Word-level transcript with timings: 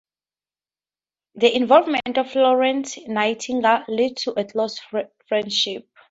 The 1.35 1.55
involvement 1.55 2.17
of 2.17 2.31
Florence 2.31 2.97
Nightingale 3.07 3.83
led 3.87 4.17
to 4.23 4.31
a 4.31 4.45
close 4.45 4.81
friendship. 5.27 5.87